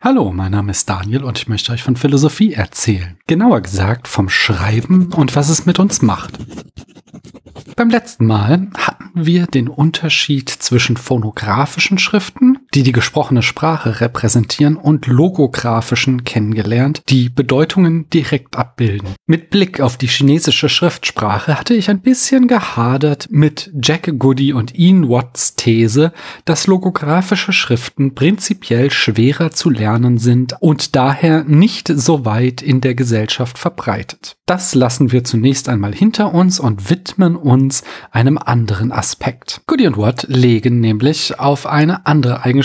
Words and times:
Hallo, 0.00 0.30
mein 0.30 0.52
Name 0.52 0.70
ist 0.70 0.88
Daniel 0.88 1.24
und 1.24 1.38
ich 1.38 1.48
möchte 1.48 1.72
euch 1.72 1.82
von 1.82 1.96
Philosophie 1.96 2.52
erzählen. 2.52 3.18
Genauer 3.26 3.62
gesagt 3.62 4.06
vom 4.06 4.28
Schreiben 4.28 5.12
und 5.12 5.34
was 5.34 5.48
es 5.48 5.66
mit 5.66 5.80
uns 5.80 6.02
macht. 6.02 6.38
Beim 7.74 7.90
letzten 7.90 8.24
Mal 8.24 8.68
hatten 8.76 9.26
wir 9.26 9.46
den 9.46 9.66
Unterschied 9.66 10.50
zwischen 10.50 10.96
phonografischen 10.96 11.98
Schriften, 11.98 12.57
die 12.74 12.82
die 12.82 12.92
gesprochene 12.92 13.42
Sprache 13.42 14.00
repräsentieren, 14.00 14.76
und 14.76 15.06
logografischen 15.06 16.24
kennengelernt, 16.24 17.02
die 17.08 17.28
Bedeutungen 17.28 18.08
direkt 18.10 18.56
abbilden. 18.56 19.14
Mit 19.26 19.50
Blick 19.50 19.80
auf 19.80 19.96
die 19.96 20.06
chinesische 20.06 20.68
Schriftsprache 20.68 21.58
hatte 21.58 21.74
ich 21.74 21.90
ein 21.90 22.00
bisschen 22.00 22.48
gehadert 22.48 23.28
mit 23.30 23.70
Jack 23.80 24.10
Goody 24.18 24.52
und 24.52 24.78
Ian 24.78 25.08
Watts 25.08 25.56
These, 25.56 26.12
dass 26.44 26.66
logografische 26.66 27.52
Schriften 27.52 28.14
prinzipiell 28.14 28.90
schwerer 28.90 29.50
zu 29.50 29.70
lernen 29.70 30.18
sind 30.18 30.54
und 30.60 30.94
daher 30.96 31.44
nicht 31.44 31.88
so 31.88 32.24
weit 32.24 32.62
in 32.62 32.80
der 32.80 32.94
Gesellschaft 32.94 33.58
verbreitet. 33.58 34.36
Das 34.46 34.74
lassen 34.74 35.12
wir 35.12 35.24
zunächst 35.24 35.68
einmal 35.68 35.94
hinter 35.94 36.32
uns 36.32 36.58
und 36.58 36.90
widmen 36.90 37.36
uns 37.36 37.82
einem 38.12 38.38
anderen 38.38 38.92
Aspekt. 38.92 39.60
Goody 39.66 39.86
und 39.86 39.98
Watt 39.98 40.26
legen 40.28 40.80
nämlich 40.80 41.38
auf 41.38 41.66
eine 41.66 42.06
andere 42.06 42.44
Eigenschaft 42.44 42.57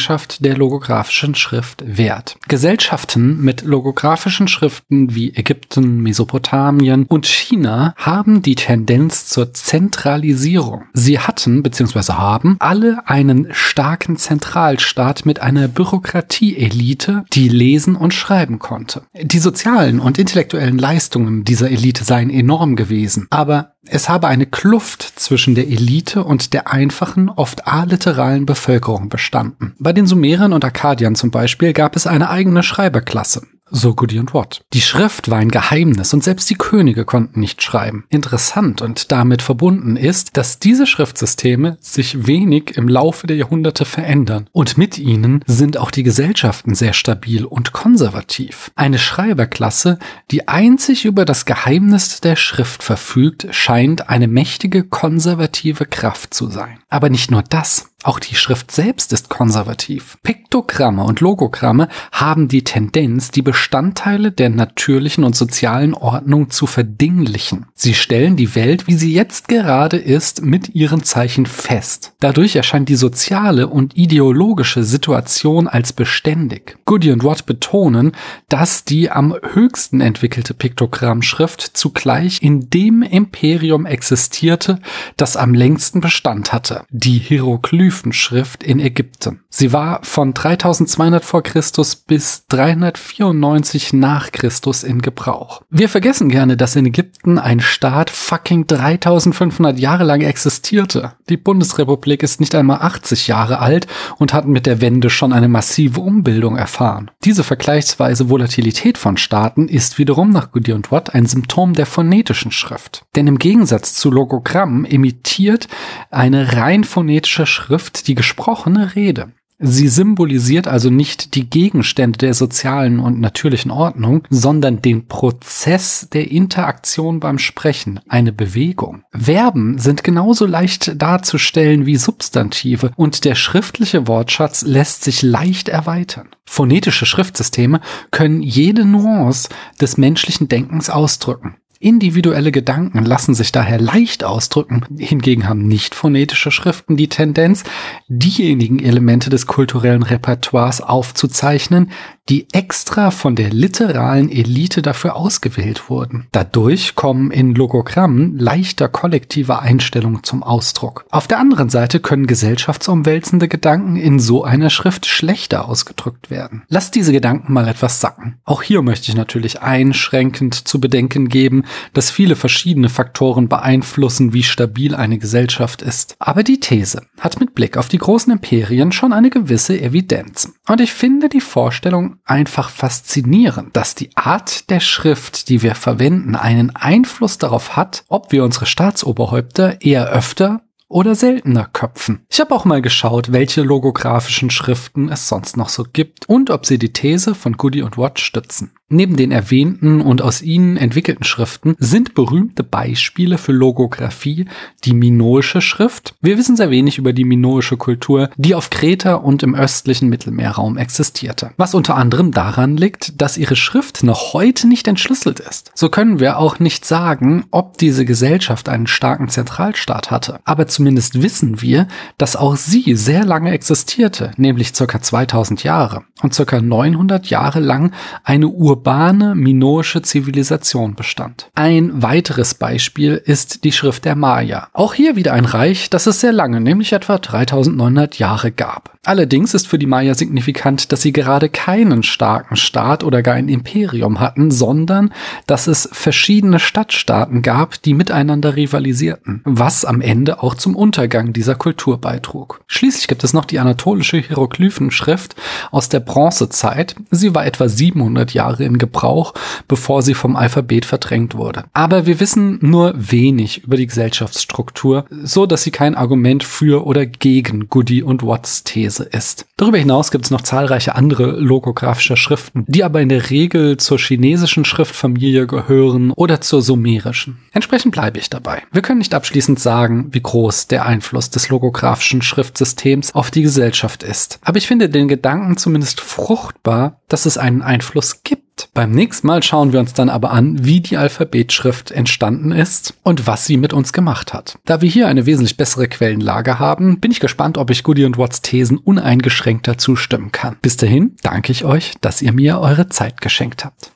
der 0.43 0.57
logografischen 0.57 1.35
Schrift 1.35 1.83
Wert. 1.85 2.37
Gesellschaften 2.47 3.41
mit 3.41 3.61
logografischen 3.61 4.47
Schriften 4.47 5.15
wie 5.15 5.35
Ägypten, 5.35 6.01
Mesopotamien 6.01 7.05
und 7.05 7.25
China 7.25 7.93
haben 7.97 8.41
die 8.41 8.55
Tendenz 8.55 9.27
zur 9.27 9.53
Zentralisierung. 9.53 10.83
Sie 10.93 11.19
hatten 11.19 11.63
bzw. 11.63 12.13
haben 12.13 12.57
alle 12.59 13.07
einen 13.07 13.47
starken 13.51 14.17
Zentralstaat 14.17 15.25
mit 15.25 15.41
einer 15.41 15.67
Bürokratieelite, 15.67 17.25
die 17.33 17.49
lesen 17.49 17.95
und 17.95 18.13
schreiben 18.13 18.59
konnte. 18.59 19.03
Die 19.21 19.39
sozialen 19.39 19.99
und 19.99 20.17
intellektuellen 20.17 20.77
Leistungen 20.77 21.43
dieser 21.43 21.69
Elite 21.69 22.03
seien 22.03 22.29
enorm 22.29 22.75
gewesen, 22.75 23.27
aber 23.29 23.72
es 23.85 24.09
habe 24.09 24.27
eine 24.27 24.45
Kluft 24.45 25.01
zwischen 25.01 25.55
der 25.55 25.67
Elite 25.67 26.23
und 26.23 26.53
der 26.53 26.71
einfachen, 26.71 27.29
oft 27.29 27.67
aliteralen 27.67 28.45
Bevölkerung 28.45 29.09
bestanden. 29.09 29.75
Bei 29.77 29.93
den 29.93 30.07
Sumerern 30.07 30.53
und 30.53 30.63
Akkadiern 30.63 31.15
zum 31.15 31.31
Beispiel 31.31 31.73
gab 31.73 31.95
es 31.95 32.07
eine 32.07 32.29
eigene 32.29 32.63
Schreiberklasse 32.63 33.41
so 33.73 33.95
Goody 33.95 34.19
und 34.19 34.33
Watt. 34.33 34.63
Die 34.71 34.81
Schrift 34.81 35.29
war 35.29 35.39
ein 35.39 35.49
Geheimnis 35.49 36.13
und 36.13 36.23
selbst 36.23 36.49
die 36.49 36.55
Könige 36.55 37.03
konnten 37.05 37.39
nicht 37.39 37.61
schreiben. 37.61 38.05
Interessant 38.09 38.81
und 38.81 39.11
damit 39.11 39.41
verbunden 39.41 39.97
ist, 39.97 40.37
dass 40.37 40.59
diese 40.59 40.85
Schriftsysteme 40.85 41.77
sich 41.81 42.27
wenig 42.27 42.77
im 42.77 42.87
Laufe 42.87 43.27
der 43.27 43.35
Jahrhunderte 43.35 43.85
verändern 43.85 44.47
und 44.51 44.77
mit 44.77 44.99
ihnen 44.99 45.43
sind 45.47 45.77
auch 45.77 45.91
die 45.91 46.03
Gesellschaften 46.03 46.75
sehr 46.75 46.93
stabil 46.93 47.45
und 47.45 47.73
konservativ. 47.73 48.71
Eine 48.75 48.99
Schreiberklasse, 48.99 49.97
die 50.29 50.47
einzig 50.47 51.05
über 51.05 51.25
das 51.25 51.45
Geheimnis 51.45 52.21
der 52.21 52.35
Schrift 52.35 52.83
verfügt, 52.83 53.47
scheint 53.51 54.09
eine 54.09 54.27
mächtige 54.27 54.83
konservative 54.83 55.87
Kraft 55.87 56.33
zu 56.33 56.47
sein. 56.47 56.77
Aber 56.89 57.09
nicht 57.09 57.31
nur 57.31 57.41
das. 57.41 57.92
Auch 58.03 58.19
die 58.19 58.35
Schrift 58.35 58.69
selbst 58.69 59.13
ist 59.13 59.29
konservativ. 59.29 60.17
Piktogramme 60.23 61.05
und 61.05 61.21
Logogramme 61.21 61.87
haben 62.11 62.49
die 62.49 62.65
Tendenz, 62.65 63.31
die 63.31 63.41
Bestandteile 63.41 64.33
der 64.33 64.49
natürlichen 64.49 65.23
und 65.23 65.37
sozialen 65.37 65.93
Ordnung 65.93 66.49
zu 66.49 66.67
verdinglichen. 66.67 67.65
Sie 67.73 67.93
stellen 67.93 68.35
die 68.35 68.55
Welt, 68.55 68.87
wie 68.87 68.95
sie 68.95 69.13
jetzt 69.13 69.47
gerade 69.47 69.95
ist, 69.95 70.43
mit 70.43 70.75
ihren 70.75 71.03
Zeichen 71.03 71.45
fest. 71.45 72.13
Dadurch 72.19 72.57
erscheint 72.57 72.89
die 72.89 72.95
soziale 72.95 73.69
und 73.69 73.95
ideologische 73.95 74.83
Situation 74.83 75.69
als 75.69 75.93
beständig. 75.93 76.77
Goody 76.83 77.09
und 77.09 77.23
Watt 77.23 77.45
betonen, 77.45 78.11
dass 78.49 78.83
die 78.83 79.11
am 79.11 79.33
höchsten 79.53 80.01
entwickelte 80.01 80.53
Piktogrammschrift 80.53 81.61
zugleich 81.61 82.41
in 82.41 82.69
dem 82.69 83.01
Imperium 83.01 83.85
existierte, 83.85 84.79
das 85.15 85.37
am 85.37 85.53
längsten 85.53 86.01
Bestand 86.01 86.51
hatte, 86.51 86.83
die 86.89 87.17
Hieroglyphen 87.17 87.92
Hieroglyphenschrift 87.93 88.63
in 88.63 88.79
Ägypten. 88.79 89.41
Sie 89.49 89.71
war 89.71 89.99
von 90.03 90.33
3200 90.33 91.23
vor 91.23 91.43
Christus 91.43 91.95
bis 91.95 92.47
394 92.47 93.93
nach 93.93 94.31
Christus 94.31 94.83
in 94.83 95.01
Gebrauch. 95.01 95.61
Wir 95.69 95.89
vergessen 95.89 96.29
gerne, 96.29 96.57
dass 96.57 96.75
in 96.75 96.87
Ägypten 96.87 97.37
ein 97.37 97.59
Staat 97.59 98.09
fucking 98.09 98.65
3500 98.65 99.77
Jahre 99.77 100.03
lang 100.03 100.21
existierte. 100.21 101.13
Die 101.29 101.37
Bundesrepublik 101.37 102.23
ist 102.23 102.39
nicht 102.39 102.55
einmal 102.55 102.81
80 102.81 103.27
Jahre 103.27 103.59
alt 103.59 103.87
und 104.17 104.33
hat 104.33 104.47
mit 104.47 104.65
der 104.65 104.81
Wende 104.81 105.09
schon 105.09 105.33
eine 105.33 105.47
massive 105.47 106.01
Umbildung 106.01 106.55
erfahren. 106.57 107.11
Diese 107.23 107.43
vergleichsweise 107.43 108.29
Volatilität 108.29 108.97
von 108.97 109.17
Staaten 109.17 109.67
ist 109.67 109.99
wiederum 109.99 110.31
nach 110.31 110.51
Goody 110.51 110.73
und 110.73 110.91
Watt 110.91 111.13
ein 111.13 111.27
Symptom 111.27 111.73
der 111.73 111.85
phonetischen 111.85 112.51
Schrift. 112.51 113.05
Denn 113.15 113.27
im 113.27 113.37
Gegensatz 113.37 113.93
zu 113.93 114.09
Logogrammen 114.09 114.85
imitiert 114.85 115.67
eine 116.09 116.53
rein 116.53 116.83
phonetische 116.83 117.45
Schrift 117.45 117.82
betrifft 117.83 118.07
die 118.07 118.15
gesprochene 118.15 118.95
Rede. 118.95 119.31
Sie 119.59 119.87
symbolisiert 119.87 120.67
also 120.67 120.89
nicht 120.89 121.35
die 121.35 121.49
Gegenstände 121.49 122.17
der 122.17 122.33
sozialen 122.33 122.99
und 122.99 123.21
natürlichen 123.21 123.71
Ordnung, 123.71 124.23
sondern 124.29 124.81
den 124.81 125.07
Prozess 125.07 126.09
der 126.11 126.31
Interaktion 126.31 127.19
beim 127.19 127.37
Sprechen, 127.37 128.01
eine 128.09 128.33
Bewegung. 128.33 129.03
Verben 129.13 129.77
sind 129.77 130.03
genauso 130.03 130.45
leicht 130.45 131.01
darzustellen 131.01 131.85
wie 131.85 131.95
Substantive 131.95 132.91
und 132.97 133.23
der 133.23 133.35
schriftliche 133.35 134.07
Wortschatz 134.07 134.63
lässt 134.63 135.03
sich 135.03 135.21
leicht 135.21 135.69
erweitern. 135.69 136.29
Phonetische 136.45 137.05
Schriftsysteme 137.05 137.79
können 138.11 138.41
jede 138.41 138.85
Nuance 138.85 139.49
des 139.79 139.97
menschlichen 139.97 140.49
Denkens 140.49 140.89
ausdrücken. 140.89 141.55
Individuelle 141.83 142.51
Gedanken 142.51 143.03
lassen 143.03 143.33
sich 143.33 143.51
daher 143.51 143.79
leicht 143.79 144.23
ausdrücken. 144.23 144.85
Hingegen 144.97 145.47
haben 145.47 145.67
nicht 145.67 145.95
phonetische 145.95 146.49
Schriften 146.49 146.95
die 146.95 147.09
Tendenz, 147.09 147.63
diejenigen 148.07 148.79
Elemente 148.79 149.29
des 149.29 149.47
kulturellen 149.47 150.03
Repertoires 150.03 150.81
aufzuzeichnen, 150.81 151.91
die 152.29 152.47
extra 152.53 153.11
von 153.11 153.35
der 153.35 153.49
literalen 153.49 154.29
Elite 154.29 154.81
dafür 154.81 155.17
ausgewählt 155.17 155.89
wurden. 155.89 156.27
Dadurch 156.31 156.95
kommen 156.95 157.31
in 157.31 157.53
Logogrammen 157.53 158.37
leichter 158.37 158.87
kollektive 158.87 159.59
Einstellungen 159.59 160.23
zum 160.23 160.41
Ausdruck. 160.41 161.05
Auf 161.11 161.27
der 161.27 161.39
anderen 161.39 161.69
Seite 161.69 161.99
können 161.99 162.25
gesellschaftsumwälzende 162.25 163.49
Gedanken 163.49 163.97
in 163.97 164.19
so 164.19 164.45
einer 164.45 164.69
Schrift 164.69 165.05
schlechter 165.05 165.67
ausgedrückt 165.67 166.29
werden. 166.29 166.63
Lasst 166.69 166.95
diese 166.95 167.11
Gedanken 167.11 167.51
mal 167.51 167.67
etwas 167.67 167.99
sacken. 167.99 168.35
Auch 168.45 168.61
hier 168.61 168.81
möchte 168.81 169.11
ich 169.11 169.17
natürlich 169.17 169.61
einschränkend 169.61 170.55
zu 170.55 170.79
bedenken 170.79 171.27
geben, 171.27 171.65
dass 171.93 172.11
viele 172.11 172.35
verschiedene 172.35 172.89
Faktoren 172.89 173.47
beeinflussen, 173.49 174.33
wie 174.33 174.43
stabil 174.43 174.95
eine 174.95 175.17
Gesellschaft 175.17 175.81
ist. 175.81 176.15
Aber 176.19 176.43
die 176.43 176.59
These 176.59 177.01
hat 177.19 177.39
mit 177.39 177.55
Blick 177.55 177.77
auf 177.77 177.87
die 177.87 177.97
großen 177.97 178.31
Imperien 178.31 178.91
schon 178.91 179.13
eine 179.13 179.29
gewisse 179.29 179.79
Evidenz. 179.79 180.51
Und 180.67 180.81
ich 180.81 180.93
finde 180.93 181.29
die 181.29 181.41
Vorstellung 181.41 182.17
einfach 182.25 182.69
faszinierend, 182.69 183.75
dass 183.75 183.95
die 183.95 184.09
Art 184.15 184.69
der 184.69 184.79
Schrift, 184.79 185.49
die 185.49 185.61
wir 185.61 185.75
verwenden, 185.75 186.35
einen 186.35 186.75
Einfluss 186.75 187.37
darauf 187.37 187.75
hat, 187.75 188.03
ob 188.07 188.31
wir 188.31 188.43
unsere 188.43 188.65
Staatsoberhäupter 188.65 189.81
eher 189.81 190.09
öfter 190.09 190.61
oder 190.93 191.15
seltener 191.15 191.67
köpfen. 191.73 192.25
Ich 192.29 192.39
habe 192.39 192.53
auch 192.53 192.65
mal 192.65 192.81
geschaut, 192.81 193.31
welche 193.31 193.63
logografischen 193.63 194.51
Schriften 194.51 195.09
es 195.09 195.27
sonst 195.27 195.57
noch 195.57 195.69
so 195.69 195.85
gibt 195.91 196.29
und 196.29 196.51
ob 196.51 196.67
sie 196.67 196.77
die 196.77 196.93
These 196.93 197.33
von 197.33 197.57
Goody 197.57 197.81
und 197.81 197.97
Watt 197.97 198.19
stützen. 198.19 198.71
Neben 198.93 199.15
den 199.15 199.31
erwähnten 199.31 200.01
und 200.01 200.21
aus 200.21 200.43
ihnen 200.43 200.77
entwickelten 200.77 201.23
Schriften 201.23 201.75
sind 201.79 202.13
berühmte 202.13 202.63
Beispiele 202.63 203.39
für 203.39 203.51
Logographie 203.51 204.45
die 204.83 204.93
minoische 204.93 205.61
Schrift. 205.61 206.13
Wir 206.21 206.37
wissen 206.37 206.55
sehr 206.55 206.69
wenig 206.69 206.99
über 206.99 207.11
die 207.11 207.25
minoische 207.25 207.75
Kultur, 207.75 208.29
die 208.37 208.53
auf 208.53 208.69
Kreta 208.69 209.15
und 209.15 209.41
im 209.41 209.55
östlichen 209.55 210.09
Mittelmeerraum 210.09 210.77
existierte. 210.77 211.53
Was 211.57 211.73
unter 211.73 211.95
anderem 211.95 212.29
daran 212.29 212.77
liegt, 212.77 213.19
dass 213.19 213.39
ihre 213.39 213.55
Schrift 213.55 214.03
noch 214.03 214.33
heute 214.33 214.67
nicht 214.67 214.87
entschlüsselt 214.87 215.39
ist. 215.39 215.71
So 215.73 215.89
können 215.89 216.19
wir 216.19 216.37
auch 216.37 216.59
nicht 216.59 216.85
sagen, 216.85 217.45
ob 217.49 217.79
diese 217.79 218.05
Gesellschaft 218.05 218.69
einen 218.69 218.85
starken 218.85 219.27
Zentralstaat 219.27 220.11
hatte. 220.11 220.39
Aber 220.45 220.67
zumindest 220.67 221.23
wissen 221.23 221.63
wir, 221.63 221.87
dass 222.19 222.35
auch 222.35 222.57
sie 222.57 222.95
sehr 222.95 223.25
lange 223.25 223.53
existierte, 223.53 224.33
nämlich 224.37 224.75
circa 224.75 225.01
2000 225.01 225.63
Jahre 225.63 226.03
und 226.21 226.35
circa 226.35 226.61
900 226.61 227.25
Jahre 227.25 227.59
lang 227.59 227.91
eine 228.23 228.47
Ur 228.49 228.82
urbane 228.83 229.33
minoische 229.33 230.01
Zivilisation 230.01 230.95
bestand. 230.95 231.49
Ein 231.55 232.01
weiteres 232.01 232.53
Beispiel 232.53 233.21
ist 233.23 233.63
die 233.63 233.71
Schrift 233.71 234.03
der 234.03 234.17
Maya. 234.17 234.67
Auch 234.73 234.93
hier 234.93 235.15
wieder 235.15 235.31
ein 235.31 235.45
Reich, 235.45 235.89
das 235.89 236.05
es 236.05 236.19
sehr 236.19 236.33
lange, 236.33 236.59
nämlich 236.59 236.91
etwa 236.91 237.17
3900 237.17 238.19
Jahre 238.19 238.51
gab. 238.51 238.93
Allerdings 239.05 239.53
ist 239.53 239.67
für 239.67 239.77
die 239.77 239.85
Maya 239.85 240.15
signifikant, 240.15 240.93
dass 240.93 241.01
sie 241.01 241.11
gerade 241.11 241.49
keinen 241.49 242.03
starken 242.03 242.55
Staat 242.55 243.03
oder 243.03 243.21
gar 243.21 243.35
ein 243.35 243.49
Imperium 243.49 244.21
hatten, 244.21 244.49
sondern 244.49 245.13
dass 245.45 245.67
es 245.67 245.89
verschiedene 245.91 246.57
Stadtstaaten 246.57 247.41
gab, 247.41 247.81
die 247.81 247.93
miteinander 247.93 248.55
rivalisierten, 248.55 249.41
was 249.43 249.83
am 249.83 249.99
Ende 249.99 250.41
auch 250.41 250.55
zum 250.55 250.77
Untergang 250.77 251.33
dieser 251.33 251.55
Kultur 251.55 251.99
beitrug. 251.99 252.61
Schließlich 252.67 253.09
gibt 253.09 253.25
es 253.25 253.33
noch 253.33 253.43
die 253.43 253.59
anatolische 253.59 254.17
Hieroglyphenschrift 254.17 255.35
aus 255.71 255.89
der 255.89 255.99
Bronzezeit. 255.99 256.95
Sie 257.11 257.35
war 257.35 257.45
etwa 257.45 257.67
700 257.67 258.33
Jahre 258.33 258.63
in 258.73 258.77
Gebrauch, 258.77 259.33
bevor 259.67 260.01
sie 260.01 260.13
vom 260.13 260.35
Alphabet 260.35 260.85
verdrängt 260.85 261.35
wurde. 261.35 261.65
Aber 261.73 262.05
wir 262.05 262.19
wissen 262.19 262.57
nur 262.61 262.93
wenig 262.95 263.63
über 263.63 263.77
die 263.77 263.87
Gesellschaftsstruktur, 263.87 265.05
so 265.23 265.45
dass 265.45 265.63
sie 265.63 265.71
kein 265.71 265.95
Argument 265.95 266.43
für 266.43 266.85
oder 266.85 267.05
gegen 267.05 267.69
Goody 267.69 268.03
und 268.03 268.23
Watts 268.23 268.63
These 268.63 269.03
ist. 269.03 269.45
Darüber 269.57 269.77
hinaus 269.77 270.11
gibt 270.11 270.25
es 270.25 270.31
noch 270.31 270.41
zahlreiche 270.41 270.95
andere 270.95 271.39
logographische 271.39 272.17
Schriften, 272.17 272.65
die 272.67 272.83
aber 272.83 273.01
in 273.01 273.09
der 273.09 273.29
Regel 273.29 273.77
zur 273.77 273.99
chinesischen 273.99 274.65
Schriftfamilie 274.65 275.47
gehören 275.47 276.11
oder 276.11 276.41
zur 276.41 276.61
sumerischen. 276.61 277.39
Entsprechend 277.51 277.93
bleibe 277.93 278.19
ich 278.19 278.29
dabei. 278.29 278.63
Wir 278.71 278.81
können 278.81 278.99
nicht 278.99 279.13
abschließend 279.13 279.59
sagen, 279.59 280.07
wie 280.11 280.21
groß 280.21 280.67
der 280.67 280.85
Einfluss 280.85 281.29
des 281.29 281.49
logographischen 281.49 282.21
Schriftsystems 282.21 283.13
auf 283.13 283.31
die 283.31 283.43
Gesellschaft 283.43 284.03
ist. 284.03 284.39
Aber 284.41 284.57
ich 284.57 284.67
finde 284.67 284.89
den 284.89 285.07
Gedanken 285.07 285.57
zumindest 285.57 286.01
fruchtbar, 286.01 287.01
dass 287.07 287.25
es 287.25 287.37
einen 287.37 287.61
Einfluss 287.61 288.23
gibt 288.23 288.62
beim 288.73 288.91
nächsten 288.91 289.27
Mal 289.27 289.43
schauen 289.43 289.73
wir 289.73 289.79
uns 289.79 289.93
dann 289.93 290.09
aber 290.09 290.31
an, 290.31 290.65
wie 290.65 290.81
die 290.81 290.97
Alphabetschrift 290.97 291.91
entstanden 291.91 292.51
ist 292.51 292.93
und 293.03 293.27
was 293.27 293.45
sie 293.45 293.57
mit 293.57 293.73
uns 293.73 293.93
gemacht 293.93 294.33
hat. 294.33 294.57
Da 294.65 294.81
wir 294.81 294.89
hier 294.89 295.07
eine 295.07 295.25
wesentlich 295.25 295.57
bessere 295.57 295.87
Quellenlage 295.87 296.59
haben, 296.59 296.99
bin 296.99 297.11
ich 297.11 297.19
gespannt, 297.19 297.57
ob 297.57 297.69
ich 297.69 297.83
Goody 297.83 298.05
und 298.05 298.17
Watts 298.17 298.41
Thesen 298.41 298.77
uneingeschränkter 298.77 299.77
zustimmen 299.77 300.31
kann. 300.31 300.57
Bis 300.61 300.77
dahin 300.77 301.15
danke 301.21 301.51
ich 301.51 301.65
euch, 301.65 301.93
dass 302.01 302.21
ihr 302.21 302.33
mir 302.33 302.59
eure 302.59 302.89
Zeit 302.89 303.21
geschenkt 303.21 303.65
habt. 303.65 303.91